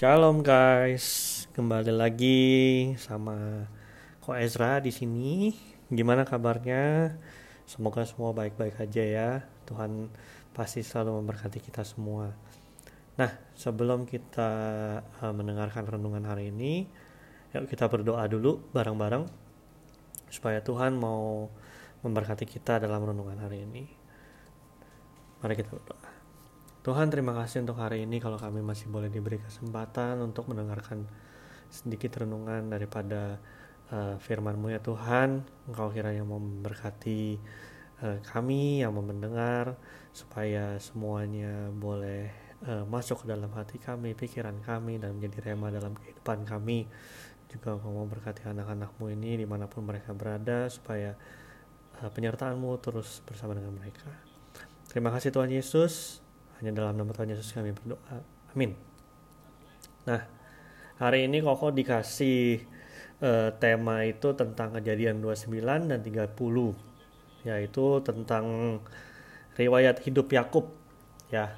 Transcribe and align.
Shalom 0.00 0.40
guys, 0.40 1.44
kembali 1.52 1.92
lagi 1.92 2.48
sama 2.96 3.68
Ko 4.24 4.32
Ezra 4.32 4.80
di 4.80 4.88
sini. 4.88 5.52
Gimana 5.92 6.24
kabarnya? 6.24 7.12
Semoga 7.68 8.08
semua 8.08 8.32
baik-baik 8.32 8.80
aja 8.80 9.04
ya. 9.04 9.30
Tuhan 9.68 10.08
pasti 10.56 10.80
selalu 10.80 11.20
memberkati 11.20 11.60
kita 11.60 11.84
semua. 11.84 12.32
Nah, 13.20 13.28
sebelum 13.52 14.08
kita 14.08 14.50
uh, 15.20 15.36
mendengarkan 15.36 15.84
renungan 15.84 16.24
hari 16.24 16.48
ini, 16.48 16.88
yuk 17.52 17.68
kita 17.68 17.84
berdoa 17.84 18.24
dulu 18.24 18.72
bareng-bareng 18.72 19.28
supaya 20.32 20.64
Tuhan 20.64 20.96
mau 20.96 21.52
memberkati 22.00 22.48
kita 22.48 22.80
dalam 22.80 23.04
renungan 23.04 23.36
hari 23.36 23.68
ini. 23.68 23.84
Mari 25.44 25.60
kita 25.60 25.68
berdoa. 25.76 26.09
Tuhan 26.80 27.12
terima 27.12 27.36
kasih 27.36 27.60
untuk 27.60 27.76
hari 27.76 28.08
ini 28.08 28.24
kalau 28.24 28.40
kami 28.40 28.64
masih 28.64 28.88
boleh 28.88 29.12
diberi 29.12 29.36
kesempatan 29.36 30.16
untuk 30.24 30.48
mendengarkan 30.48 31.04
sedikit 31.68 32.24
renungan 32.24 32.72
daripada 32.72 33.36
uh, 33.92 34.16
firman-Mu 34.16 34.72
ya 34.72 34.80
Tuhan. 34.80 35.44
Engkau 35.68 35.92
kiranya 35.92 36.24
mau 36.24 36.40
memberkati 36.40 37.36
uh, 38.00 38.18
kami 38.24 38.80
yang 38.80 38.96
mau 38.96 39.04
mendengar 39.04 39.76
supaya 40.16 40.80
semuanya 40.80 41.68
boleh 41.68 42.32
uh, 42.64 42.88
masuk 42.88 43.22
ke 43.22 43.26
dalam 43.28 43.52
hati 43.52 43.76
kami, 43.76 44.16
pikiran 44.16 44.56
kami 44.64 44.96
dan 44.96 45.20
menjadi 45.20 45.52
rema 45.52 45.68
dalam 45.68 45.92
kehidupan 45.92 46.48
kami. 46.48 46.88
Juga 47.52 47.76
engkau 47.76 47.92
mau 47.92 48.08
berkati 48.08 48.48
anak-anakmu 48.48 49.12
ini 49.20 49.36
di 49.36 49.44
mana 49.44 49.68
pun 49.68 49.84
mereka 49.84 50.16
berada 50.16 50.64
supaya 50.72 51.12
uh, 52.00 52.08
penyertaan-Mu 52.08 52.72
terus 52.80 53.20
bersama 53.28 53.52
dengan 53.52 53.76
mereka. 53.76 54.08
Terima 54.88 55.12
kasih 55.12 55.28
Tuhan 55.28 55.52
Yesus. 55.52 56.19
Hanya 56.60 56.76
dalam 56.76 56.92
nama 56.92 57.08
Tuhan 57.16 57.32
Yesus 57.32 57.56
kami 57.56 57.72
berdoa. 57.72 58.20
Amin. 58.52 58.76
Nah, 60.04 60.20
hari 61.00 61.24
ini 61.24 61.40
Koko 61.40 61.72
dikasih 61.72 62.60
uh, 63.24 63.48
tema 63.56 64.04
itu 64.04 64.36
tentang 64.36 64.76
kejadian 64.76 65.24
29 65.24 65.56
dan 65.88 66.04
30 66.04 66.36
yaitu 67.40 68.04
tentang 68.04 68.44
riwayat 69.56 70.04
hidup 70.04 70.28
Yakub 70.28 70.68
ya. 71.32 71.56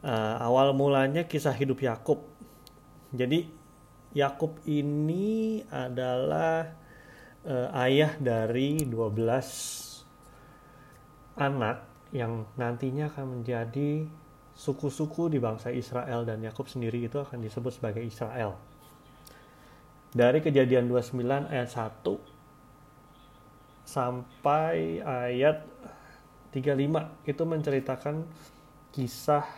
Uh, 0.00 0.38
awal 0.38 0.78
mulanya 0.78 1.26
kisah 1.26 1.52
hidup 1.52 1.82
Yakub. 1.82 2.22
Jadi 3.10 3.50
Yakub 4.14 4.62
ini 4.62 5.66
adalah 5.74 6.70
uh, 7.42 7.82
ayah 7.82 8.14
dari 8.22 8.86
12 8.86 8.94
anak 11.34 11.90
yang 12.10 12.46
nantinya 12.58 13.10
akan 13.10 13.38
menjadi 13.38 14.19
suku-suku 14.60 15.32
di 15.32 15.40
bangsa 15.40 15.72
Israel 15.72 16.28
dan 16.28 16.44
Yakub 16.44 16.68
sendiri 16.68 17.08
itu 17.08 17.16
akan 17.16 17.40
disebut 17.40 17.80
sebagai 17.80 18.04
Israel. 18.04 18.60
Dari 20.12 20.44
kejadian 20.44 20.92
29 20.92 21.48
ayat 21.48 21.70
1 21.72 22.04
sampai 23.88 25.00
ayat 25.00 25.64
35 26.52 26.76
itu 27.24 27.42
menceritakan 27.48 28.28
kisah 28.92 29.48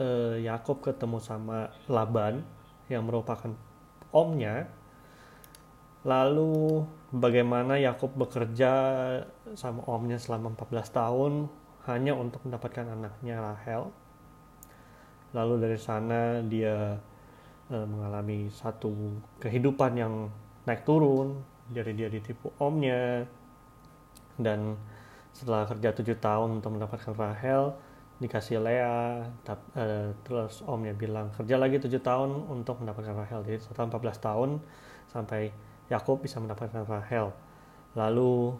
eh, 0.00 0.42
Yakub 0.42 0.82
ketemu 0.82 1.22
sama 1.22 1.70
Laban 1.86 2.42
yang 2.90 3.06
merupakan 3.06 3.54
omnya 4.10 4.66
Lalu 6.06 6.86
bagaimana 7.10 7.76
Yakub 7.76 8.14
bekerja 8.14 8.72
sama 9.58 9.82
omnya 9.90 10.16
selama 10.16 10.54
14 10.54 10.94
tahun 10.94 11.32
hanya 11.88 12.12
untuk 12.12 12.44
mendapatkan 12.44 12.84
anaknya 12.84 13.40
Rahel. 13.40 13.88
Lalu 15.32 15.54
dari 15.64 15.78
sana 15.80 16.40
dia 16.44 16.96
e, 17.68 17.76
mengalami 17.84 18.48
satu 18.52 18.92
kehidupan 19.40 19.92
yang 19.96 20.14
naik 20.68 20.84
turun. 20.84 21.40
Jadi 21.68 21.92
dia 21.92 22.08
ditipu 22.08 22.48
omnya 22.60 23.28
dan 24.40 24.76
setelah 25.36 25.68
kerja 25.68 25.92
tujuh 25.92 26.16
tahun 26.16 26.62
untuk 26.62 26.80
mendapatkan 26.80 27.12
Rahel 27.12 27.76
dikasih 28.18 28.58
Lea 28.58 29.30
e, 29.78 30.10
terus 30.26 30.64
omnya 30.66 30.90
bilang 30.90 31.30
kerja 31.38 31.54
lagi 31.54 31.78
tujuh 31.78 32.02
tahun 32.02 32.50
untuk 32.50 32.82
mendapatkan 32.82 33.14
Rahel 33.14 33.46
jadi 33.46 33.62
total 33.62 33.94
14 33.94 34.18
tahun 34.18 34.50
sampai 35.12 35.54
Yakub 35.88 36.20
bisa 36.20 36.42
mendapatkan 36.42 36.84
Rahel. 36.84 37.32
Lalu 37.96 38.56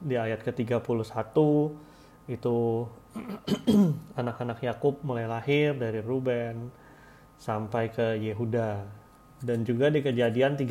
di 0.00 0.16
ayat 0.16 0.44
ke-31 0.44 1.36
itu 2.28 2.84
anak-anak 4.20 4.60
Yakub 4.60 5.00
mulai 5.00 5.24
lahir 5.24 5.72
dari 5.74 6.04
Ruben 6.04 6.68
sampai 7.40 7.88
ke 7.88 8.20
Yehuda 8.20 8.84
dan 9.40 9.64
juga 9.64 9.88
di 9.88 10.04
kejadian 10.04 10.60
30. 10.60 10.68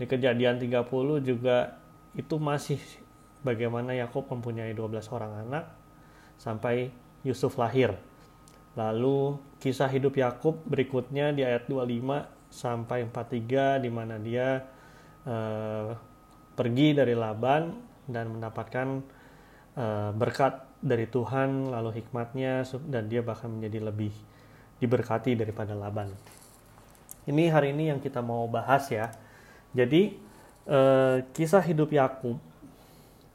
Di 0.00 0.04
kejadian 0.08 0.56
30 0.58 0.82
juga 1.22 1.78
itu 2.16 2.36
masih 2.42 2.80
bagaimana 3.46 3.94
Yakub 3.94 4.26
mempunyai 4.26 4.74
12 4.74 5.14
orang 5.14 5.32
anak 5.46 5.64
sampai 6.40 6.90
Yusuf 7.22 7.54
lahir. 7.60 7.94
Lalu 8.74 9.36
kisah 9.60 9.90
hidup 9.92 10.16
Yakub 10.16 10.64
berikutnya 10.64 11.36
di 11.36 11.44
ayat 11.44 11.68
25 11.68 12.50
sampai 12.50 13.06
43 13.06 13.84
di 13.84 13.90
mana 13.92 14.16
dia 14.18 14.64
uh, 15.28 15.94
pergi 16.56 16.96
dari 16.96 17.14
Laban 17.14 17.76
dan 18.10 18.34
mendapatkan 18.34 19.19
uh, 19.76 20.10
berkat 20.14 20.64
dari 20.80 21.04
Tuhan 21.06 21.70
lalu 21.70 22.00
hikmatnya 22.00 22.64
dan 22.88 23.06
dia 23.06 23.20
bahkan 23.20 23.52
menjadi 23.52 23.90
lebih 23.92 24.14
diberkati 24.80 25.36
daripada 25.36 25.76
Laban. 25.76 26.08
Ini 27.28 27.52
hari 27.52 27.76
ini 27.76 27.92
yang 27.92 28.00
kita 28.00 28.24
mau 28.24 28.48
bahas 28.48 28.88
ya. 28.88 29.12
Jadi 29.76 30.16
uh, 30.66 31.20
kisah 31.36 31.62
hidup 31.62 31.92
Yakub 31.92 32.40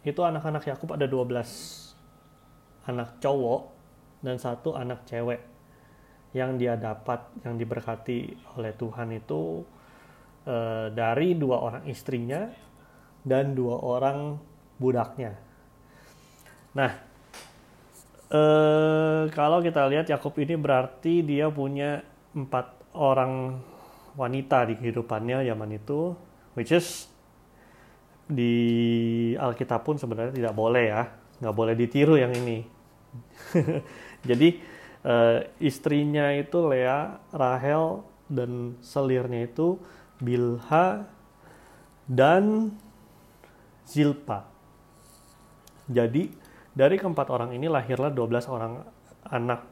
itu 0.06 0.22
anak-anak 0.22 0.66
Yakub 0.69 0.94
ada 0.94 1.06
12 1.06 1.85
anak 2.85 3.17
cowok 3.17 3.62
dan 4.22 4.38
satu 4.38 4.78
anak 4.78 5.06
cewek 5.09 5.41
yang 6.35 6.59
dia 6.59 6.75
dapat 6.75 7.25
yang 7.47 7.56
diberkati 7.56 8.35
oleh 8.59 8.75
Tuhan 8.75 9.07
itu 9.16 9.63
e, 10.44 10.56
dari 10.91 11.31
dua 11.40 11.63
orang 11.63 11.84
istrinya 11.88 12.44
dan 13.23 13.56
dua 13.56 13.79
orang 13.79 14.35
budaknya. 14.75 15.31
Nah, 16.75 16.91
e, 18.28 18.41
kalau 19.31 19.63
kita 19.63 19.88
lihat 19.88 20.12
Yakub 20.12 20.36
ini 20.44 20.59
berarti 20.59 21.24
dia 21.24 21.47
punya 21.47 22.03
empat 22.36 22.91
orang 22.91 23.63
wanita 24.19 24.68
di 24.68 24.75
kehidupannya 24.75 25.47
zaman 25.47 25.72
itu, 25.75 26.12
which 26.59 26.75
is 26.75 27.08
di 28.28 28.53
Alkitab 29.40 29.88
pun 29.88 29.96
sebenarnya 29.96 30.35
tidak 30.35 30.56
boleh 30.56 30.85
ya, 30.91 31.03
nggak 31.40 31.56
boleh 31.56 31.74
ditiru 31.80 32.19
yang 32.19 32.35
ini. 32.35 32.68
Jadi 34.30 34.59
uh, 35.08 35.40
istrinya 35.64 36.35
itu 36.35 36.59
Lea, 36.68 37.22
Rahel, 37.31 38.03
dan 38.25 38.75
selirnya 38.81 39.46
itu 39.46 39.78
Bilha 40.18 41.06
dan 42.09 42.74
Zilpa. 43.85 44.50
Jadi 45.85 46.45
dari 46.75 47.00
keempat 47.00 47.31
orang 47.31 47.56
ini 47.56 47.72
lahirlah 47.72 48.12
12 48.12 48.52
orang 48.52 48.84
anak 49.31 49.63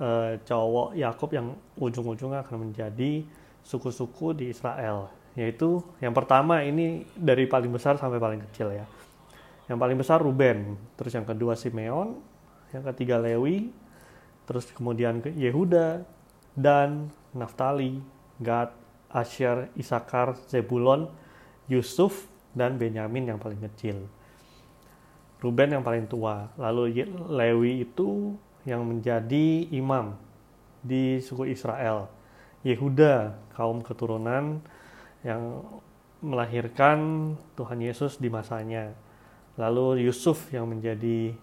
uh, 0.00 0.40
cowok 0.42 0.96
Yakub 0.96 1.30
yang 1.30 1.52
ujung-ujungnya 1.76 2.40
akan 2.40 2.68
menjadi 2.68 3.22
suku-suku 3.60 4.32
di 4.32 4.50
Israel. 4.50 5.12
Yaitu 5.36 5.84
yang 6.00 6.16
pertama 6.16 6.64
ini 6.64 7.04
dari 7.12 7.44
paling 7.44 7.68
besar 7.68 8.00
sampai 8.00 8.16
paling 8.16 8.40
kecil 8.48 8.72
ya. 8.72 8.88
Yang 9.68 9.78
paling 9.78 9.98
besar 10.00 10.18
Ruben, 10.24 10.80
terus 10.96 11.12
yang 11.12 11.28
kedua 11.28 11.52
Simeon, 11.52 12.16
yang 12.72 12.86
ketiga 12.94 13.20
Lewi, 13.20 13.68
terus 14.48 14.70
kemudian 14.72 15.20
ke 15.20 15.28
Yehuda, 15.36 16.06
Dan, 16.56 17.12
Naftali, 17.36 18.00
Gad, 18.40 18.72
Asher, 19.12 19.68
Isakar, 19.76 20.38
Zebulon, 20.48 21.12
Yusuf, 21.68 22.30
dan 22.56 22.80
Benyamin 22.80 23.36
yang 23.36 23.38
paling 23.42 23.60
kecil. 23.60 24.08
Ruben 25.36 25.68
yang 25.76 25.84
paling 25.84 26.08
tua, 26.08 26.48
lalu 26.56 27.04
Lewi 27.28 27.84
itu 27.84 28.32
yang 28.64 28.82
menjadi 28.88 29.68
imam 29.68 30.16
di 30.80 31.20
suku 31.20 31.52
Israel. 31.52 32.08
Yehuda, 32.64 33.36
kaum 33.54 33.84
keturunan 33.84 34.58
yang 35.22 35.62
melahirkan 36.24 37.32
Tuhan 37.54 37.78
Yesus 37.84 38.16
di 38.16 38.32
masanya. 38.32 38.96
Lalu 39.60 40.08
Yusuf 40.08 40.50
yang 40.50 40.66
menjadi 40.66 41.36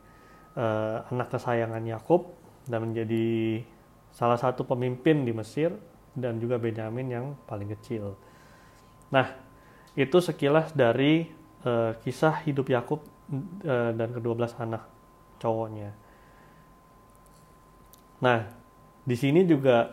uh, 0.57 1.05
anak 1.13 1.31
kesayangan 1.33 1.85
Yakub 1.85 2.33
dan 2.65 2.89
menjadi 2.89 3.61
salah 4.13 4.37
satu 4.37 4.65
pemimpin 4.65 5.25
di 5.25 5.33
Mesir 5.33 5.73
dan 6.13 6.37
juga 6.37 6.61
Benyamin 6.61 7.07
yang 7.09 7.25
paling 7.49 7.69
kecil. 7.77 8.13
Nah, 9.09 9.33
itu 9.93 10.17
sekilas 10.17 10.73
dari 10.73 11.29
uh, 11.65 11.97
kisah 12.01 12.41
hidup 12.45 12.69
Yakub 12.69 13.12
dan 13.97 14.09
kedua 14.11 14.33
belas 14.35 14.53
anak 14.59 14.83
cowoknya. 15.39 15.91
Nah, 18.23 18.39
di 19.03 19.15
sini 19.19 19.43
juga 19.43 19.91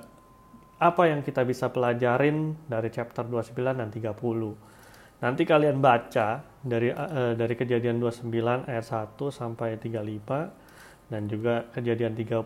apa 0.80 1.02
yang 1.10 1.20
kita 1.20 1.42
bisa 1.44 1.68
pelajarin 1.68 2.54
dari 2.64 2.88
chapter 2.88 3.26
29 3.26 3.52
dan 3.74 3.90
30. 3.90 5.20
Nanti 5.20 5.42
kalian 5.44 5.82
baca 5.82 6.40
dari 6.64 6.88
uh, 6.88 7.36
dari 7.36 7.54
kejadian 7.58 8.00
29 8.00 8.70
ayat 8.70 8.86
1 8.86 9.18
sampai 9.28 9.76
35 9.76 11.12
dan 11.12 11.22
juga 11.28 11.68
kejadian 11.76 12.16
30 12.16 12.40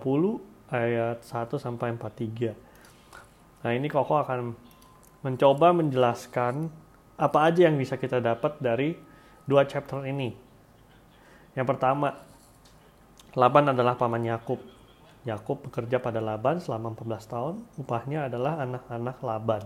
ayat 0.75 1.23
1 1.23 1.55
sampai 1.61 1.95
43. 1.95 3.63
Nah, 3.63 3.73
ini 3.73 3.87
Koko 3.87 4.19
akan 4.19 4.41
mencoba 5.23 5.71
menjelaskan 5.73 6.69
apa 7.15 7.39
aja 7.47 7.71
yang 7.71 7.79
bisa 7.79 7.95
kita 7.95 8.19
dapat 8.19 8.59
dari 8.59 8.99
dua 9.47 9.65
chapter 9.65 10.03
ini. 10.05 10.35
Yang 11.55 11.67
pertama, 11.75 12.19
Laban 13.35 13.71
adalah 13.75 13.99
paman 13.99 14.23
Yakub. 14.23 14.62
Yakub 15.25 15.65
bekerja 15.67 15.99
pada 15.99 16.21
Laban 16.21 16.61
selama 16.61 16.93
14 16.93 17.33
tahun, 17.33 17.55
upahnya 17.81 18.29
adalah 18.29 18.61
anak-anak 18.62 19.17
Laban. 19.25 19.65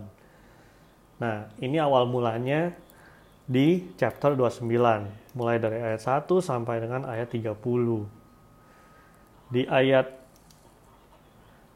Nah, 1.19 1.51
ini 1.59 1.83
awal 1.83 2.07
mulanya 2.07 2.73
di 3.49 3.91
chapter 3.99 4.39
29, 4.39 4.63
mulai 5.35 5.57
dari 5.59 5.83
ayat 5.83 6.01
1 6.05 6.39
sampai 6.39 6.79
dengan 6.79 7.09
ayat 7.09 7.33
30. 7.33 7.59
Di 9.51 9.65
ayat 9.67 10.07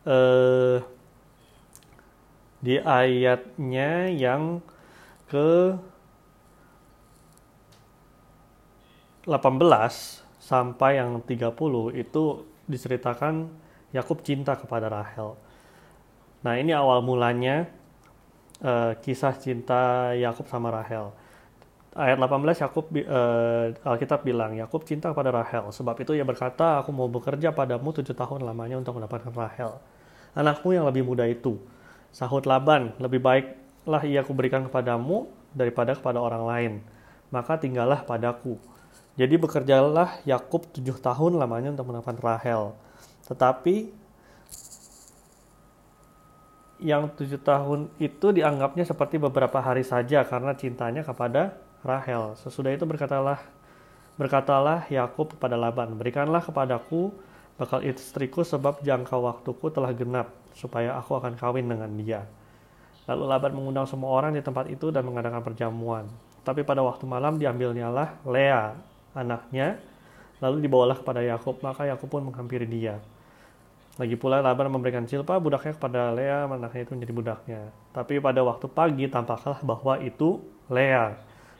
eh, 0.06 0.78
di 2.62 2.78
ayatnya 2.78 4.12
yang 4.14 4.62
ke 5.26 5.74
18 9.22 9.62
sampai 10.42 10.98
yang 10.98 11.22
30 11.22 11.54
itu 11.94 12.22
diceritakan 12.66 13.46
Yakub 13.94 14.24
cinta 14.26 14.58
kepada 14.58 14.90
Rahel. 14.90 15.38
Nah, 16.42 16.58
ini 16.58 16.74
awal 16.74 17.06
mulanya 17.06 17.70
uh, 18.66 18.98
kisah 18.98 19.38
cinta 19.38 20.10
Yakub 20.18 20.50
sama 20.50 20.74
Rahel. 20.74 21.14
Ayat 21.92 22.18
18 22.18 22.64
Yakub 22.66 22.88
uh, 22.90 23.70
Alkitab 23.84 24.26
bilang 24.26 24.58
Yakub 24.58 24.82
cinta 24.82 25.14
kepada 25.14 25.30
Rahel. 25.30 25.70
Sebab 25.70 25.94
itu 26.02 26.18
ia 26.18 26.26
berkata 26.26 26.82
aku 26.82 26.90
mau 26.90 27.06
bekerja 27.06 27.54
padamu 27.54 27.94
tujuh 27.94 28.16
tahun 28.16 28.42
lamanya 28.42 28.82
untuk 28.82 28.98
mendapatkan 28.98 29.30
Rahel. 29.30 29.78
Anakmu 30.34 30.72
yang 30.74 30.88
lebih 30.88 31.06
muda 31.06 31.28
itu 31.28 31.60
sahut 32.10 32.48
Laban 32.48 32.96
lebih 32.96 33.20
baiklah 33.20 34.02
ia 34.02 34.24
kuberikan 34.24 34.66
kepadamu 34.66 35.28
daripada 35.54 35.94
kepada 35.94 36.18
orang 36.18 36.42
lain. 36.48 36.72
Maka 37.28 37.60
tinggallah 37.60 38.02
padaku 38.02 38.56
jadi 39.16 39.34
bekerjalah 39.36 40.24
Yakub 40.24 40.68
tujuh 40.72 40.96
tahun 40.98 41.36
lamanya 41.36 41.74
untuk 41.76 41.92
mendapatkan 41.92 42.20
Rahel 42.20 42.72
tetapi 43.28 44.02
yang 46.82 47.06
tujuh 47.14 47.38
tahun 47.38 47.86
itu 48.02 48.34
dianggapnya 48.34 48.82
seperti 48.82 49.22
beberapa 49.22 49.62
hari 49.62 49.86
saja 49.86 50.26
karena 50.26 50.50
cintanya 50.58 51.06
kepada 51.06 51.54
Rahel. 51.86 52.34
Sesudah 52.42 52.74
itu 52.74 52.82
berkatalah 52.82 53.38
berkatalah 54.18 54.90
Yakub 54.90 55.38
kepada 55.38 55.54
Laban, 55.54 55.94
"Berikanlah 55.94 56.42
kepadaku 56.42 57.14
bakal 57.54 57.86
istriku 57.86 58.42
sebab 58.42 58.82
jangka 58.82 59.14
waktuku 59.14 59.70
telah 59.70 59.94
genap 59.94 60.34
supaya 60.58 60.98
aku 60.98 61.14
akan 61.22 61.38
kawin 61.38 61.70
dengan 61.70 61.90
dia." 61.94 62.26
Lalu 63.06 63.24
Laban 63.30 63.52
mengundang 63.54 63.86
semua 63.86 64.10
orang 64.10 64.34
di 64.34 64.42
tempat 64.42 64.66
itu 64.66 64.90
dan 64.90 65.06
mengadakan 65.06 65.42
perjamuan. 65.42 66.10
Tapi 66.42 66.66
pada 66.66 66.82
waktu 66.82 67.06
malam 67.06 67.38
diambilnyalah 67.38 68.26
Lea, 68.26 68.74
anaknya, 69.12 69.80
lalu 70.42 70.64
dibawalah 70.64 70.98
kepada 70.98 71.20
Yakub, 71.22 71.60
maka 71.60 71.88
Yakub 71.88 72.08
pun 72.08 72.24
menghampiri 72.26 72.66
dia. 72.66 73.00
Lagi 74.00 74.16
pula 74.16 74.40
Laban 74.40 74.72
memberikan 74.72 75.04
Silpa 75.04 75.36
budaknya 75.36 75.76
kepada 75.76 76.16
Lea, 76.16 76.48
anaknya 76.48 76.88
itu 76.88 76.92
menjadi 76.96 77.12
budaknya. 77.12 77.60
Tapi 77.92 78.24
pada 78.24 78.40
waktu 78.40 78.66
pagi 78.72 79.04
tampaklah 79.04 79.60
bahwa 79.60 80.00
itu 80.00 80.40
Lea. 80.72 81.12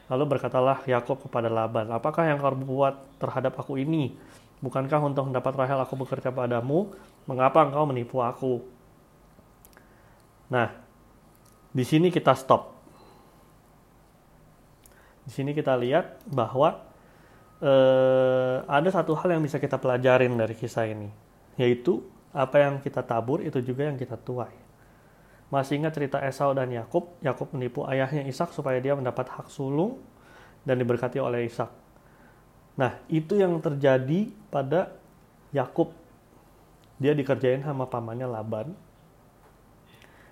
Lalu 0.09 0.25
berkatalah 0.37 0.81
Yakob 0.89 1.29
kepada 1.29 1.53
Laban, 1.53 1.93
apakah 1.93 2.25
yang 2.25 2.41
kau 2.41 2.53
buat 2.57 2.97
terhadap 3.21 3.57
aku 3.61 3.77
ini? 3.77 4.17
Bukankah 4.63 5.03
untuk 5.03 5.29
mendapat 5.29 5.53
Rahel 5.59 5.81
aku 5.83 5.99
bekerja 5.99 6.31
padamu? 6.31 6.95
Mengapa 7.27 7.67
engkau 7.67 7.85
menipu 7.85 8.23
aku? 8.23 8.63
Nah, 10.47 10.71
di 11.75 11.83
sini 11.83 12.15
kita 12.15 12.37
stop. 12.37 12.71
Di 15.27 15.33
sini 15.35 15.51
kita 15.51 15.75
lihat 15.75 16.23
bahwa 16.31 16.79
eh, 17.63 18.57
ada 18.67 18.89
satu 18.91 19.15
hal 19.15 19.39
yang 19.39 19.43
bisa 19.47 19.63
kita 19.63 19.79
pelajarin 19.79 20.35
dari 20.35 20.59
kisah 20.59 20.91
ini, 20.91 21.09
yaitu 21.55 22.03
apa 22.35 22.59
yang 22.59 22.83
kita 22.83 23.01
tabur 23.07 23.41
itu 23.41 23.63
juga 23.63 23.87
yang 23.87 23.97
kita 23.97 24.19
tuai. 24.19 24.53
Masih 25.53 25.79
ingat 25.79 25.93
cerita 25.93 26.17
Esau 26.25 26.57
dan 26.57 26.73
Yakub? 26.73 27.13
Yakub 27.21 27.53
menipu 27.53 27.85
ayahnya 27.85 28.25
Ishak 28.25 28.57
supaya 28.57 28.81
dia 28.81 28.97
mendapat 28.97 29.29
hak 29.29 29.53
sulung 29.53 30.01
dan 30.65 30.81
diberkati 30.81 31.21
oleh 31.21 31.45
Ishak. 31.45 31.69
Nah, 32.73 32.97
itu 33.13 33.37
yang 33.37 33.61
terjadi 33.61 34.33
pada 34.49 34.97
Yakub. 35.53 35.93
Dia 36.97 37.13
dikerjain 37.13 37.61
sama 37.61 37.85
pamannya 37.85 38.25
Laban. 38.25 38.73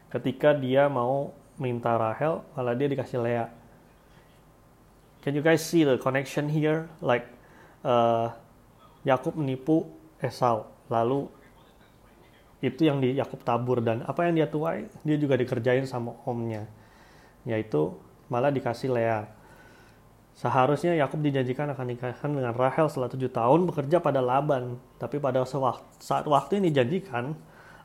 Ketika 0.09 0.57
dia 0.57 0.89
mau 0.89 1.37
minta 1.61 1.93
Rahel, 2.01 2.41
malah 2.57 2.73
dia 2.73 2.89
dikasih 2.89 3.21
Lea. 3.21 3.47
Can 5.21 5.37
you 5.37 5.45
guys 5.45 5.61
see 5.61 5.85
the 5.85 6.01
connection 6.01 6.49
here? 6.49 6.89
Like 7.05 7.29
uh, 7.85 8.33
Yakub 9.05 9.37
menipu 9.37 9.85
Esau, 10.21 10.69
lalu 10.89 11.29
itu 12.61 12.85
yang 12.85 13.01
di 13.01 13.17
Yakub 13.17 13.41
tabur 13.41 13.81
dan 13.81 14.05
apa 14.05 14.29
yang 14.29 14.37
dia 14.37 14.49
tuai 14.49 14.85
dia 15.01 15.17
juga 15.17 15.33
dikerjain 15.41 15.89
sama 15.89 16.13
omnya 16.29 16.69
yaitu 17.49 17.97
malah 18.29 18.53
dikasih 18.53 18.93
Lea 18.93 19.25
seharusnya 20.37 20.93
Yakub 20.93 21.25
dijanjikan 21.25 21.73
akan 21.73 21.87
nikahkan 21.89 22.29
dengan 22.29 22.53
Rahel 22.53 22.93
setelah 22.93 23.09
tujuh 23.09 23.33
tahun 23.33 23.65
bekerja 23.65 24.05
pada 24.05 24.21
Laban 24.21 24.77
tapi 25.01 25.17
pada 25.17 25.41
saat 26.05 26.29
waktu 26.29 26.61
ini 26.61 26.69
dijanjikan 26.69 27.33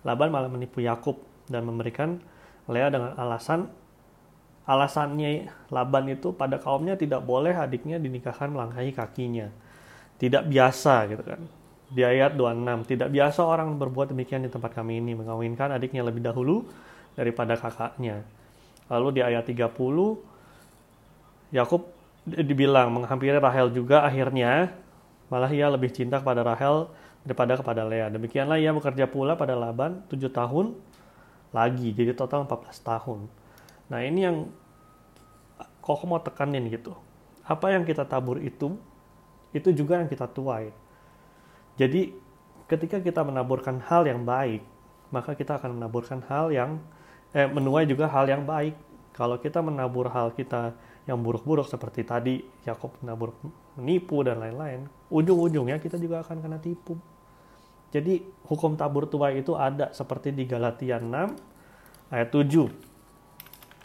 Laban 0.04 0.28
malah 0.28 0.52
menipu 0.52 0.84
Yakub 0.84 1.24
dan 1.48 1.64
memberikan 1.64 2.20
Lea 2.68 2.92
dengan 2.92 3.16
alasan 3.16 3.72
alasannya 4.66 5.50
Laban 5.70 6.10
itu 6.10 6.34
pada 6.34 6.58
kaumnya 6.58 6.98
tidak 6.98 7.22
boleh 7.22 7.54
adiknya 7.54 8.02
dinikahkan 8.02 8.50
melangkahi 8.50 8.92
kakinya 8.94 9.50
tidak 10.18 10.50
biasa 10.50 11.06
gitu 11.10 11.24
kan 11.24 11.42
di 11.92 12.02
ayat 12.02 12.34
26, 12.34 12.90
tidak 12.90 13.10
biasa 13.14 13.46
orang 13.46 13.78
berbuat 13.78 14.10
demikian 14.10 14.42
di 14.42 14.50
tempat 14.50 14.74
kami 14.74 14.98
ini, 14.98 15.14
mengawinkan 15.14 15.70
adiknya 15.70 16.02
lebih 16.02 16.26
dahulu 16.26 16.66
daripada 17.14 17.54
kakaknya. 17.54 18.26
Lalu 18.90 19.22
di 19.22 19.22
ayat 19.22 19.46
30, 19.46 19.70
Yakub 21.54 21.82
dibilang 22.26 22.90
menghampiri 22.90 23.38
Rahel 23.38 23.70
juga 23.70 24.02
akhirnya, 24.02 24.74
malah 25.30 25.50
ia 25.54 25.70
lebih 25.70 25.94
cinta 25.94 26.18
kepada 26.18 26.42
Rahel 26.42 26.90
daripada 27.22 27.54
kepada 27.58 27.82
Lea. 27.86 28.10
Demikianlah 28.10 28.58
ia 28.58 28.74
bekerja 28.74 29.06
pula 29.06 29.38
pada 29.38 29.54
Laban 29.54 30.02
7 30.10 30.30
tahun 30.34 30.74
lagi, 31.54 31.94
jadi 31.94 32.18
total 32.18 32.50
14 32.50 32.82
tahun. 32.82 33.30
Nah 33.92 34.00
ini 34.02 34.20
yang 34.26 34.38
kok 35.82 36.02
mau 36.10 36.22
tekanin 36.22 36.66
gitu. 36.70 36.98
Apa 37.46 37.74
yang 37.74 37.86
kita 37.86 38.06
tabur 38.10 38.42
itu, 38.42 38.74
itu 39.54 39.70
juga 39.70 40.02
yang 40.02 40.10
kita 40.10 40.26
tuai 40.26 40.74
jadi 41.76 42.16
ketika 42.72 43.04
kita 43.04 43.22
menaburkan 43.28 43.84
hal 43.84 44.08
yang 44.08 44.24
baik, 44.24 44.64
maka 45.12 45.36
kita 45.36 45.60
akan 45.60 45.80
menaburkan 45.80 46.24
hal 46.32 46.52
yang 46.52 46.80
eh, 47.36 47.48
menuai 47.48 47.84
juga 47.84 48.08
hal 48.08 48.32
yang 48.32 48.48
baik. 48.48 48.76
Kalau 49.16 49.40
kita 49.40 49.64
menabur 49.64 50.12
hal 50.12 50.36
kita 50.36 50.76
yang 51.08 51.24
buruk-buruk 51.24 51.68
seperti 51.72 52.04
tadi 52.04 52.44
Yakob 52.68 53.00
menabur 53.00 53.36
menipu 53.80 54.24
dan 54.24 54.44
lain-lain, 54.44 54.88
ujung-ujungnya 55.08 55.80
kita 55.80 55.96
juga 56.00 56.24
akan 56.24 56.44
kena 56.44 56.60
tipu. 56.60 57.00
Jadi 57.96 58.24
hukum 58.48 58.76
tabur 58.76 59.08
tuai 59.08 59.40
itu 59.40 59.56
ada 59.56 59.92
seperti 59.96 60.36
di 60.36 60.44
Galatia 60.44 61.00
6 61.00 62.12
ayat 62.12 62.28
7. 62.28 62.85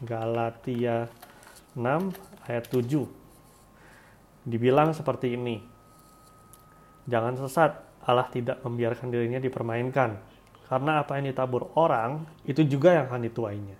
Galatia 0.00 1.08
6 1.76 2.48
ayat 2.48 2.64
7. 2.72 4.48
Dibilang 4.48 4.96
seperti 4.96 5.36
ini. 5.36 5.60
Jangan 7.04 7.36
sesat, 7.36 7.76
Allah 8.08 8.28
tidak 8.32 8.64
membiarkan 8.64 9.12
dirinya 9.12 9.36
dipermainkan. 9.36 10.16
Karena 10.70 11.02
apa 11.02 11.18
yang 11.18 11.28
ditabur 11.28 11.74
orang, 11.76 12.24
itu 12.46 12.64
juga 12.64 12.96
yang 12.96 13.10
akan 13.10 13.22
dituainya. 13.26 13.76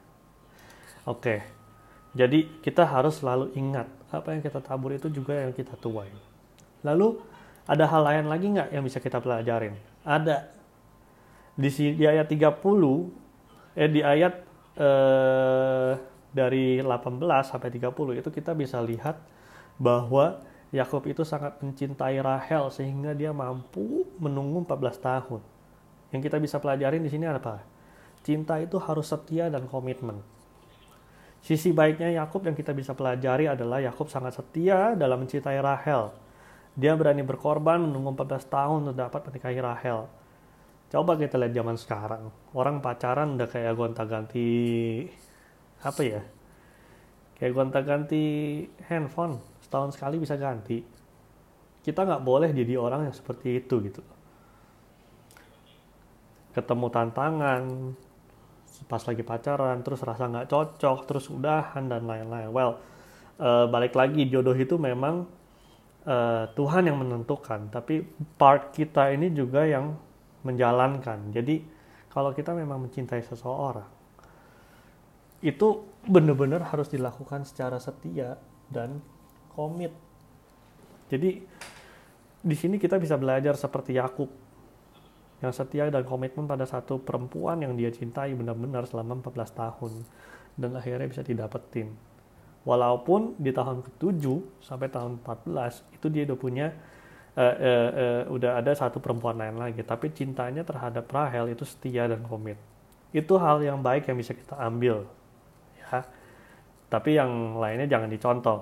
Oke, 1.09 1.41
jadi 2.13 2.45
kita 2.61 2.83
harus 2.85 3.23
selalu 3.23 3.55
ingat, 3.55 3.87
apa 4.11 4.35
yang 4.35 4.43
kita 4.43 4.59
tabur 4.59 4.91
itu 4.91 5.07
juga 5.09 5.39
yang 5.39 5.55
kita 5.55 5.79
tuai. 5.79 6.11
Lalu, 6.83 7.23
ada 7.71 7.87
hal 7.87 8.03
lain 8.03 8.27
lagi 8.27 8.47
nggak 8.51 8.69
yang 8.75 8.83
bisa 8.83 8.99
kita 8.99 9.23
pelajarin? 9.23 9.79
Ada. 10.03 10.51
Di, 11.55 11.71
di 11.95 12.05
ayat 12.05 12.27
30, 12.27 12.59
eh 13.79 13.89
di 13.89 14.01
ayat 14.03 14.35
eh, 14.75 15.93
dari 16.31 16.79
18 16.79 17.21
sampai 17.43 17.71
30 17.75 18.21
itu 18.23 18.29
kita 18.31 18.55
bisa 18.55 18.79
lihat 18.79 19.19
bahwa 19.77 20.39
Yakob 20.71 21.03
itu 21.11 21.27
sangat 21.27 21.59
mencintai 21.59 22.23
Rahel 22.23 22.71
sehingga 22.71 23.11
dia 23.11 23.35
mampu 23.35 24.07
menunggu 24.23 24.63
14 24.63 25.03
tahun. 25.03 25.43
Yang 26.15 26.31
kita 26.31 26.39
bisa 26.39 26.57
pelajarin 26.63 27.03
di 27.03 27.11
sini 27.11 27.27
apa? 27.27 27.59
Cinta 28.23 28.63
itu 28.63 28.79
harus 28.79 29.11
setia 29.11 29.51
dan 29.51 29.67
komitmen. 29.67 30.23
Sisi 31.41 31.73
baiknya 31.73 32.23
Yakub 32.23 32.45
yang 32.45 32.55
kita 32.55 32.71
bisa 32.77 32.93
pelajari 32.93 33.49
adalah 33.49 33.81
Yakub 33.81 34.13
sangat 34.13 34.39
setia 34.39 34.95
dalam 34.95 35.25
mencintai 35.25 35.59
Rahel. 35.59 36.13
Dia 36.77 36.95
berani 36.95 37.27
berkorban 37.27 37.83
menunggu 37.83 38.15
14 38.15 38.47
tahun 38.47 38.79
untuk 38.87 38.99
dapat 39.01 39.21
menikahi 39.27 39.59
Rahel. 39.59 40.07
Coba 40.91 41.19
kita 41.19 41.41
lihat 41.41 41.55
zaman 41.57 41.77
sekarang. 41.81 42.25
Orang 42.55 42.79
pacaran 42.79 43.35
udah 43.35 43.49
kayak 43.49 43.75
gonta-ganti 43.75 44.51
apa 45.81 46.03
ya? 46.05 46.23
Kayak 47.41 47.53
gonta-ganti 47.57 48.23
handphone. 48.89 49.41
Setahun 49.65 49.97
sekali 49.97 50.21
bisa 50.21 50.37
ganti. 50.37 50.85
Kita 51.81 52.05
nggak 52.05 52.25
boleh 52.25 52.53
jadi 52.53 52.77
orang 52.77 53.09
yang 53.09 53.17
seperti 53.17 53.65
itu 53.65 53.75
gitu. 53.81 54.03
Ketemu 56.53 56.87
tantangan, 56.93 57.63
pas 58.87 59.03
lagi 59.05 59.23
pacaran 59.27 59.83
terus 59.85 60.01
rasa 60.01 60.31
nggak 60.31 60.49
cocok 60.49 60.99
terus 61.05 61.27
udahan 61.29 61.91
dan 61.91 62.07
lain-lain 62.07 62.49
well 62.55 62.81
uh, 63.43 63.67
balik 63.69 63.93
lagi 63.99 64.31
jodoh 64.31 64.57
itu 64.57 64.79
memang 64.81 65.27
uh, 66.07 66.45
Tuhan 66.55 66.89
yang 66.89 66.99
menentukan 67.03 67.69
tapi 67.69 68.07
part 68.39 68.73
kita 68.73 69.13
ini 69.13 69.35
juga 69.35 69.67
yang 69.67 69.99
menjalankan 70.47 71.35
jadi 71.35 71.61
kalau 72.11 72.33
kita 72.33 72.57
memang 72.57 72.89
mencintai 72.89 73.21
seseorang 73.27 74.00
itu 75.41 75.89
benar-benar 76.05 76.69
harus 76.69 76.89
dilakukan 76.93 77.49
secara 77.49 77.81
setia 77.81 78.37
dan 78.69 79.01
komit 79.53 79.93
jadi 81.11 81.43
di 82.41 82.57
sini 82.57 82.81
kita 82.81 82.97
bisa 82.97 83.21
belajar 83.21 83.53
seperti 83.59 84.01
Yakub 84.01 84.31
yang 85.41 85.53
setia 85.57 85.89
dan 85.89 86.05
komitmen 86.05 86.45
pada 86.45 86.65
satu 86.65 87.01
perempuan 87.01 87.61
yang 87.65 87.73
dia 87.75 87.89
cintai 87.89 88.37
benar-benar 88.37 88.85
selama 88.85 89.21
14 89.25 89.61
tahun 89.61 89.93
dan 90.57 90.71
akhirnya 90.77 91.09
bisa 91.09 91.25
didapetin. 91.25 91.93
Walaupun 92.61 93.41
di 93.41 93.51
tahun 93.57 93.81
ke-7 93.81 94.25
sampai 94.61 94.93
tahun 94.93 95.25
14 95.25 95.97
itu 95.97 96.07
dia 96.13 96.29
udah 96.29 96.39
punya 96.39 96.67
uh, 97.41 97.57
uh, 97.57 97.91
uh, 97.91 98.23
udah 98.37 98.61
ada 98.61 98.77
satu 98.77 99.01
perempuan 99.01 99.41
lain 99.41 99.57
lagi, 99.57 99.81
tapi 99.81 100.13
cintanya 100.13 100.61
terhadap 100.61 101.09
Rahel 101.09 101.57
itu 101.57 101.65
setia 101.65 102.05
dan 102.05 102.21
komit. 102.21 102.61
Itu 103.17 103.41
hal 103.41 103.65
yang 103.65 103.81
baik 103.81 104.13
yang 104.13 104.21
bisa 104.21 104.37
kita 104.37 104.61
ambil. 104.61 105.09
Tapi 106.91 107.11
yang 107.19 107.59
lainnya 107.59 107.87
jangan 107.91 108.11
dicontoh. 108.11 108.59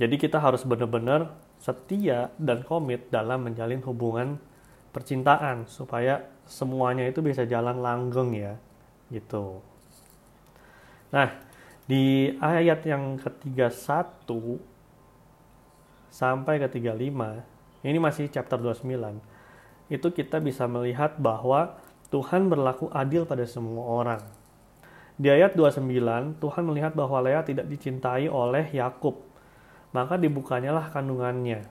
Jadi 0.00 0.16
kita 0.18 0.42
harus 0.42 0.64
benar-benar 0.66 1.32
setia 1.60 2.34
dan 2.36 2.66
komit 2.66 3.08
dalam 3.08 3.46
menjalin 3.46 3.80
hubungan 3.86 4.36
percintaan 4.90 5.64
supaya 5.64 6.24
semuanya 6.44 7.08
itu 7.08 7.24
bisa 7.24 7.48
jalan 7.48 7.80
langgeng 7.80 8.36
ya 8.36 8.54
gitu. 9.08 9.64
Nah, 11.14 11.30
di 11.86 12.34
ayat 12.42 12.84
yang 12.84 13.16
ketiga 13.16 13.70
satu 13.70 14.58
sampai 16.10 16.58
ketiga 16.62 16.92
lima 16.92 17.54
ini 17.84 18.00
masih 18.00 18.32
chapter 18.32 18.56
29, 18.56 19.20
itu 19.92 20.08
kita 20.08 20.40
bisa 20.40 20.64
melihat 20.64 21.20
bahwa 21.20 21.76
Tuhan 22.08 22.48
berlaku 22.48 22.88
adil 22.88 23.28
pada 23.28 23.44
semua 23.44 23.84
orang. 23.84 24.22
Di 25.14 25.30
ayat 25.30 25.54
29, 25.54 26.42
Tuhan 26.42 26.62
melihat 26.66 26.92
bahwa 26.98 27.22
Lea 27.22 27.40
tidak 27.46 27.70
dicintai 27.70 28.26
oleh 28.26 28.66
Yakub, 28.74 29.22
maka 29.94 30.18
dibukanyalah 30.18 30.90
kandungannya. 30.90 31.62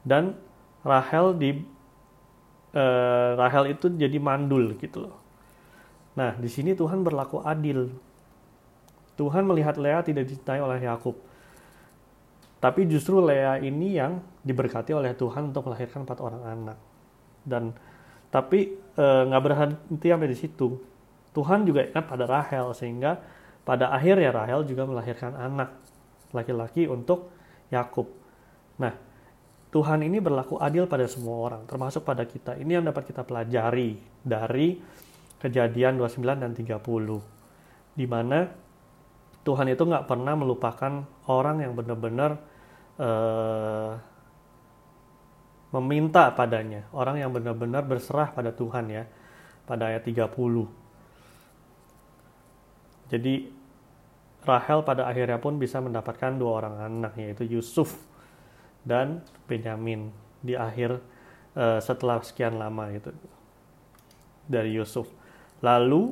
Dan 0.00 0.40
Rahel 0.80 1.36
di 1.36 1.50
uh, 2.72 3.30
Rahel 3.36 3.76
itu 3.76 3.92
jadi 3.92 4.16
mandul 4.16 4.74
gitu 4.80 5.04
loh. 5.04 5.16
Nah, 6.16 6.36
di 6.36 6.48
sini 6.48 6.72
Tuhan 6.72 7.04
berlaku 7.04 7.44
adil. 7.44 7.92
Tuhan 9.16 9.44
melihat 9.44 9.76
Lea 9.76 10.00
tidak 10.00 10.28
dicintai 10.28 10.60
oleh 10.60 10.80
Yakub. 10.80 11.16
Tapi 12.62 12.86
justru 12.86 13.18
Lea 13.20 13.58
ini 13.60 13.98
yang 13.98 14.22
diberkati 14.46 14.94
oleh 14.94 15.12
Tuhan 15.18 15.50
untuk 15.50 15.68
melahirkan 15.68 16.06
empat 16.06 16.18
orang 16.22 16.42
anak. 16.46 16.78
Dan 17.42 17.74
tapi 18.32 18.78
eh, 18.78 19.22
nggak 19.28 19.42
e, 19.42 19.44
berhenti 19.44 20.06
sampai 20.08 20.30
di 20.30 20.38
situ. 20.38 20.68
Tuhan 21.32 21.64
juga 21.64 21.88
ingat 21.88 22.04
pada 22.04 22.24
Rahel 22.28 22.76
sehingga 22.76 23.20
pada 23.64 23.88
akhirnya 23.94 24.30
Rahel 24.32 24.68
juga 24.68 24.84
melahirkan 24.84 25.32
anak 25.32 25.72
laki-laki 26.32 26.88
untuk 26.88 27.32
Yakub. 27.72 28.08
Nah, 28.80 28.92
Tuhan 29.72 30.04
ini 30.04 30.20
berlaku 30.20 30.60
adil 30.60 30.84
pada 30.84 31.08
semua 31.08 31.48
orang, 31.48 31.64
termasuk 31.64 32.04
pada 32.04 32.28
kita. 32.28 32.60
Ini 32.60 32.80
yang 32.80 32.84
dapat 32.84 33.08
kita 33.08 33.24
pelajari 33.24 33.96
dari 34.20 34.76
kejadian 35.40 35.96
29 35.96 36.44
dan 36.44 36.52
30. 36.52 37.96
Di 37.96 38.04
mana 38.04 38.52
Tuhan 39.42 39.66
itu 39.72 39.82
nggak 39.82 40.04
pernah 40.04 40.34
melupakan 40.36 40.92
orang 41.26 41.64
yang 41.64 41.72
benar-benar 41.72 42.36
uh, 43.00 43.96
meminta 45.72 46.28
padanya. 46.36 46.84
Orang 46.92 47.16
yang 47.16 47.32
benar-benar 47.32 47.88
berserah 47.88 48.28
pada 48.28 48.52
Tuhan 48.52 48.92
ya. 48.92 49.04
Pada 49.64 49.88
ayat 49.88 50.04
30. 50.04 50.81
Jadi 53.12 53.52
Rahel 54.42 54.80
pada 54.82 55.06
akhirnya 55.06 55.38
pun 55.38 55.60
bisa 55.60 55.78
mendapatkan 55.78 56.34
dua 56.34 56.64
orang 56.64 56.74
anak 56.80 57.14
yaitu 57.20 57.46
Yusuf 57.46 57.94
dan 58.82 59.22
Benyamin 59.46 60.10
di 60.42 60.58
akhir 60.58 60.98
uh, 61.54 61.78
setelah 61.78 62.18
sekian 62.24 62.58
lama 62.58 62.90
itu 62.90 63.14
dari 64.50 64.74
Yusuf. 64.74 65.06
Lalu 65.62 66.10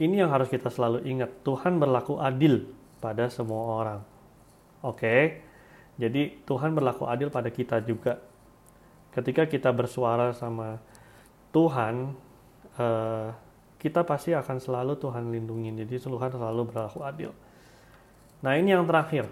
ini 0.00 0.22
yang 0.22 0.30
harus 0.30 0.46
kita 0.48 0.70
selalu 0.70 1.04
ingat, 1.04 1.42
Tuhan 1.42 1.76
berlaku 1.76 2.22
adil 2.22 2.70
pada 3.02 3.26
semua 3.28 3.82
orang. 3.82 4.00
Oke. 4.80 4.96
Okay? 4.96 5.22
Jadi 6.00 6.40
Tuhan 6.48 6.72
berlaku 6.72 7.04
adil 7.04 7.28
pada 7.28 7.52
kita 7.52 7.84
juga. 7.84 8.16
Ketika 9.12 9.44
kita 9.44 9.68
bersuara 9.74 10.32
sama 10.32 10.80
Tuhan, 11.52 12.16
uh, 12.80 13.28
kita 13.80 14.04
pasti 14.04 14.36
akan 14.36 14.60
selalu 14.60 15.00
Tuhan 15.00 15.32
lindungi. 15.32 15.72
Jadi 15.80 15.96
Tuhan 15.96 16.28
selalu 16.28 16.60
berlaku 16.68 17.00
adil. 17.00 17.32
Nah 18.44 18.52
ini 18.60 18.76
yang 18.76 18.84
terakhir. 18.84 19.24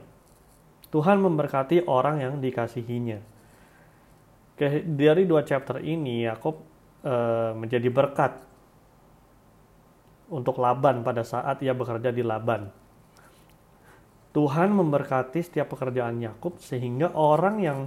Tuhan 0.88 1.20
memberkati 1.20 1.84
orang 1.84 2.24
yang 2.24 2.34
dikasihinya. 2.40 3.20
Dari 4.88 5.22
dua 5.28 5.44
chapter 5.44 5.84
ini, 5.84 6.24
Yakob 6.24 6.64
e, 7.04 7.14
menjadi 7.52 7.92
berkat 7.92 8.40
untuk 10.32 10.56
Laban 10.64 11.04
pada 11.04 11.20
saat 11.28 11.60
ia 11.60 11.76
bekerja 11.76 12.08
di 12.08 12.24
Laban. 12.24 12.72
Tuhan 14.32 14.72
memberkati 14.72 15.40
setiap 15.44 15.76
pekerjaan 15.76 16.20
Yakub 16.24 16.56
sehingga 16.60 17.12
orang 17.12 17.56
yang 17.60 17.78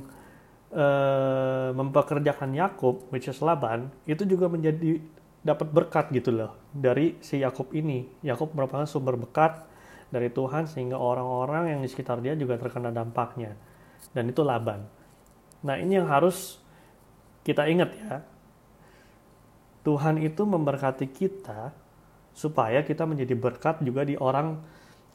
e, 0.70 0.86
mempekerjakan 1.74 2.54
Yakub, 2.54 3.10
which 3.10 3.26
is 3.26 3.42
Laban, 3.42 3.90
itu 4.06 4.24
juga 4.30 4.46
menjadi 4.46 5.02
dapat 5.42 5.74
berkat 5.74 6.14
gitu 6.14 6.30
loh 6.30 6.54
dari 6.70 7.18
si 7.20 7.42
Yakub 7.42 7.74
ini. 7.74 8.06
Yakub 8.22 8.54
merupakan 8.54 8.86
sumber 8.86 9.18
berkat 9.18 9.66
dari 10.14 10.30
Tuhan 10.30 10.70
sehingga 10.70 11.02
orang-orang 11.02 11.74
yang 11.74 11.80
di 11.82 11.90
sekitar 11.90 12.22
dia 12.22 12.38
juga 12.38 12.62
terkena 12.62 12.94
dampaknya. 12.94 13.58
Dan 14.14 14.30
itu 14.30 14.46
Laban. 14.46 14.86
Nah 15.66 15.76
ini 15.82 15.98
yang 15.98 16.10
harus 16.10 16.62
kita 17.42 17.66
ingat 17.66 17.90
ya. 17.98 18.22
Tuhan 19.82 20.22
itu 20.22 20.46
memberkati 20.46 21.10
kita 21.10 21.74
supaya 22.38 22.86
kita 22.86 23.02
menjadi 23.10 23.34
berkat 23.34 23.82
juga 23.82 24.06
di 24.06 24.14
orang 24.14 24.62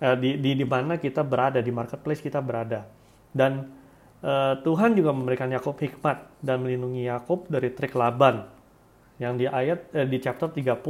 eh, 0.03 0.19
di, 0.19 0.43
di 0.43 0.59
di 0.59 0.67
mana 0.67 0.99
kita 0.99 1.23
berada 1.23 1.63
di 1.63 1.71
marketplace 1.71 2.19
kita 2.19 2.43
berada. 2.43 2.83
Dan 3.31 3.63
eh, 4.27 4.55
Tuhan 4.59 4.99
juga 4.99 5.15
memberikan 5.15 5.47
Yakub 5.55 5.79
hikmat 5.79 6.43
dan 6.43 6.67
melindungi 6.67 7.07
Yakub 7.07 7.47
dari 7.47 7.71
trik 7.71 7.95
Laban 7.95 8.56
yang 9.17 9.41
di 9.41 9.49
ayat 9.49 9.93
eh, 9.97 10.07
di 10.09 10.19
chapter 10.21 10.53
30 10.53 10.81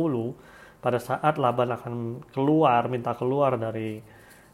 pada 0.83 0.99
saat 1.03 1.35
Laban 1.39 1.75
akan 1.75 1.95
keluar 2.31 2.87
minta 2.87 3.17
keluar 3.19 3.59
dari 3.59 3.99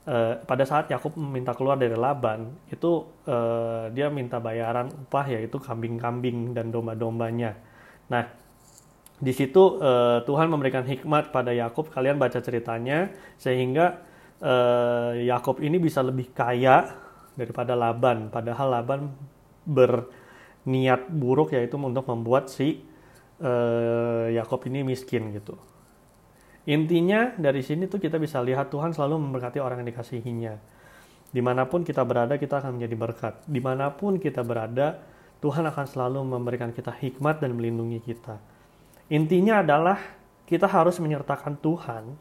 uh, 0.07 0.41
pada 0.43 0.65
saat 0.65 0.89
Yakub 0.89 1.13
minta 1.19 1.53
keluar 1.53 1.77
dari 1.77 1.93
Laban 1.93 2.57
itu 2.73 3.05
uh, 3.29 3.93
dia 3.93 4.09
minta 4.09 4.41
bayaran 4.41 4.89
upah 4.89 5.29
yaitu 5.29 5.61
kambing-kambing 5.61 6.57
dan 6.57 6.73
domba-dombanya. 6.73 7.59
Nah 8.09 8.25
di 9.23 9.33
situ 9.35 9.79
uh, 9.79 10.25
Tuhan 10.25 10.51
memberikan 10.51 10.83
hikmat 10.83 11.31
pada 11.31 11.55
Yakub 11.55 11.93
kalian 11.93 12.19
baca 12.19 12.41
ceritanya 12.43 13.13
sehingga 13.39 14.03
uh, 14.43 15.13
Yakub 15.15 15.63
ini 15.63 15.79
bisa 15.79 16.03
lebih 16.03 16.33
kaya 16.35 16.97
daripada 17.37 17.79
Laban 17.79 18.33
padahal 18.33 18.83
Laban 18.83 19.15
berniat 19.63 21.07
buruk 21.13 21.55
yaitu 21.55 21.79
untuk 21.79 22.09
membuat 22.11 22.51
si 22.51 22.83
uh, 23.43 24.31
Yakub 24.31 24.63
ini 24.71 24.87
miskin 24.87 25.35
gitu. 25.35 25.59
Intinya 26.63 27.35
dari 27.35 27.61
sini 27.67 27.91
tuh 27.91 27.99
kita 27.99 28.23
bisa 28.23 28.39
lihat 28.39 28.71
Tuhan 28.71 28.95
selalu 28.95 29.19
memberkati 29.19 29.59
orang 29.59 29.83
yang 29.83 29.91
dikasihinya. 29.91 30.55
Di 31.33 31.43
mana 31.43 31.67
pun 31.67 31.83
kita 31.83 32.07
berada 32.07 32.39
kita 32.39 32.63
akan 32.63 32.79
menjadi 32.79 32.95
berkat. 32.95 33.35
Di 33.51 33.59
mana 33.59 33.91
pun 33.91 34.23
kita 34.23 34.47
berada 34.47 35.03
Tuhan 35.43 35.67
akan 35.67 35.87
selalu 35.91 36.23
memberikan 36.23 36.71
kita 36.71 36.95
hikmat 36.95 37.43
dan 37.43 37.59
melindungi 37.59 37.99
kita. 37.99 38.39
Intinya 39.11 39.59
adalah 39.59 39.99
kita 40.47 40.71
harus 40.71 41.03
menyertakan 41.03 41.59
Tuhan 41.59 42.15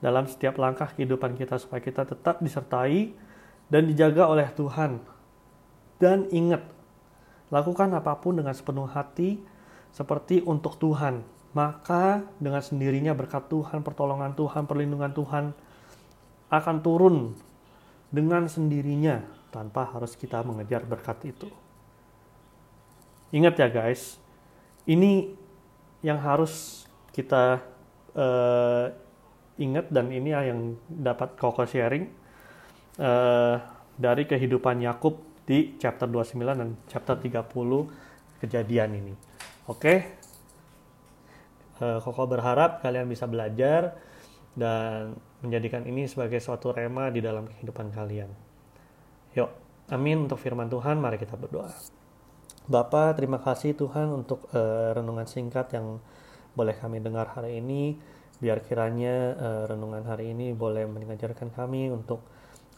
dalam 0.00 0.24
setiap 0.24 0.56
langkah 0.56 0.88
kehidupan 0.96 1.36
kita 1.36 1.60
supaya 1.60 1.84
kita 1.84 2.08
tetap 2.08 2.40
disertai 2.40 3.12
dan 3.68 3.84
dijaga 3.84 4.24
oleh 4.24 4.48
Tuhan. 4.56 5.04
Dan 6.00 6.32
ingat, 6.32 6.64
lakukan 7.52 7.92
apa 7.92 8.16
pun 8.18 8.40
dengan 8.40 8.56
sepenuh 8.56 8.88
hati 8.88 9.51
seperti 9.92 10.40
untuk 10.42 10.80
Tuhan. 10.80 11.22
Maka 11.52 12.24
dengan 12.40 12.64
sendirinya 12.64 13.12
berkat 13.12 13.52
Tuhan, 13.52 13.84
pertolongan 13.84 14.32
Tuhan, 14.32 14.64
perlindungan 14.64 15.12
Tuhan 15.12 15.44
akan 16.48 16.76
turun 16.80 17.36
dengan 18.08 18.48
sendirinya 18.48 19.20
tanpa 19.52 19.88
harus 19.92 20.16
kita 20.16 20.40
mengejar 20.44 20.84
berkat 20.88 21.28
itu. 21.28 21.48
Ingat 23.32 23.54
ya 23.56 23.68
guys, 23.68 24.16
ini 24.88 25.32
yang 26.00 26.20
harus 26.20 26.84
kita 27.12 27.60
uh, 28.16 28.92
ingat 29.60 29.92
dan 29.92 30.08
ini 30.08 30.32
yang 30.32 30.76
dapat 30.88 31.36
Koko 31.36 31.64
sharing 31.68 32.08
uh, 33.00 33.56
dari 33.96 34.24
kehidupan 34.24 34.80
Yakub 34.84 35.20
di 35.44 35.76
chapter 35.76 36.08
29 36.08 36.40
dan 36.60 36.68
chapter 36.88 37.16
30 37.16 37.48
kejadian 38.40 38.90
ini. 38.96 39.31
Oke. 39.70 39.78
Okay? 39.78 39.98
Uh, 41.78 41.98
Koko 42.02 42.26
berharap 42.26 42.82
kalian 42.82 43.06
bisa 43.06 43.26
belajar 43.26 43.94
dan 44.58 45.14
menjadikan 45.42 45.82
ini 45.86 46.06
sebagai 46.06 46.38
suatu 46.38 46.70
rema 46.70 47.10
di 47.10 47.22
dalam 47.22 47.46
kehidupan 47.48 47.90
kalian. 47.90 48.30
Yuk, 49.34 49.50
amin 49.90 50.28
untuk 50.28 50.38
firman 50.38 50.68
Tuhan, 50.70 51.00
mari 51.00 51.18
kita 51.18 51.34
berdoa. 51.34 51.72
Bapak, 52.70 53.18
terima 53.18 53.42
kasih 53.42 53.74
Tuhan 53.74 54.12
untuk 54.12 54.46
uh, 54.54 54.94
renungan 54.94 55.26
singkat 55.26 55.74
yang 55.74 55.98
boleh 56.54 56.76
kami 56.78 57.02
dengar 57.02 57.34
hari 57.34 57.58
ini. 57.58 57.98
Biar 58.38 58.62
kiranya 58.62 59.34
uh, 59.34 59.64
renungan 59.70 60.06
hari 60.06 60.30
ini 60.34 60.54
boleh 60.54 60.86
mengajarkan 60.86 61.50
kami 61.50 61.90
untuk 61.90 62.22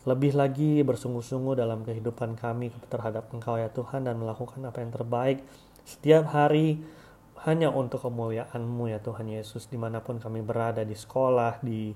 lebih 0.05 0.37
lagi 0.37 0.85
bersungguh-sungguh 0.85 1.57
dalam 1.57 1.81
kehidupan 1.81 2.37
kami 2.37 2.69
terhadap 2.93 3.33
Engkau 3.33 3.57
ya 3.57 3.73
Tuhan 3.73 4.05
dan 4.05 4.21
melakukan 4.21 4.61
apa 4.69 4.85
yang 4.85 4.93
terbaik 4.93 5.41
setiap 5.85 6.33
hari 6.33 6.81
hanya 7.45 7.69
untuk 7.69 8.01
kemuliaan-Mu 8.01 8.89
ya 8.89 8.99
Tuhan 9.05 9.29
Yesus 9.29 9.69
di 9.69 9.77
mana 9.77 10.01
pun 10.01 10.17
kami 10.17 10.41
berada 10.41 10.81
di 10.81 10.97
sekolah, 10.97 11.61
di 11.61 11.93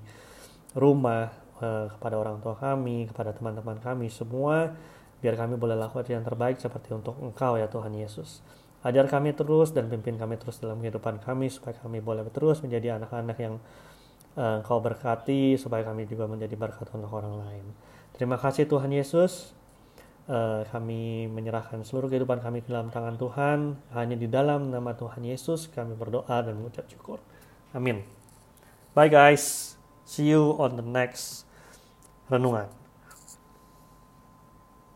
rumah, 0.77 1.33
uh, 1.59 1.89
kepada 1.89 2.15
orang 2.21 2.37
tua 2.39 2.53
kami, 2.53 3.09
kepada 3.09 3.33
teman-teman 3.33 3.81
kami 3.81 4.07
semua 4.13 4.73
biar 5.19 5.35
kami 5.35 5.59
boleh 5.59 5.75
lakukan 5.75 6.07
yang 6.07 6.23
terbaik 6.23 6.63
seperti 6.63 6.95
untuk 6.95 7.19
Engkau 7.19 7.59
ya 7.59 7.67
Tuhan 7.67 7.91
Yesus. 7.91 8.39
Ajar 8.79 9.11
kami 9.11 9.35
terus 9.35 9.75
dan 9.75 9.91
pimpin 9.91 10.15
kami 10.15 10.39
terus 10.39 10.63
dalam 10.63 10.79
kehidupan 10.79 11.19
kami 11.19 11.51
supaya 11.51 11.75
kami 11.75 11.99
boleh 11.99 12.23
terus 12.31 12.63
menjadi 12.63 12.95
anak-anak 12.95 13.35
yang 13.35 13.59
uh, 14.39 14.63
Engkau 14.63 14.79
berkati 14.79 15.59
supaya 15.59 15.83
kami 15.83 16.07
juga 16.07 16.23
menjadi 16.31 16.55
berkat 16.55 16.87
untuk 16.95 17.11
orang 17.11 17.35
lain. 17.35 17.65
Terima 18.15 18.39
kasih 18.39 18.63
Tuhan 18.71 18.95
Yesus. 18.95 19.51
Uh, 20.29 20.61
kami 20.69 21.25
menyerahkan 21.25 21.81
seluruh 21.81 22.05
kehidupan 22.05 22.37
kami 22.37 22.61
ke 22.61 22.69
dalam 22.69 22.93
tangan 22.93 23.17
Tuhan. 23.17 23.81
Hanya 23.97 24.13
di 24.13 24.29
dalam 24.29 24.69
nama 24.69 24.93
Tuhan 24.93 25.25
Yesus 25.25 25.65
kami 25.73 25.97
berdoa 25.97 26.45
dan 26.45 26.53
mengucap 26.53 26.85
syukur. 26.85 27.17
Amin. 27.73 28.05
Bye 28.93 29.09
guys. 29.09 29.73
See 30.05 30.29
you 30.29 30.53
on 30.61 30.77
the 30.77 30.85
next 30.85 31.49
renungan. 32.29 32.78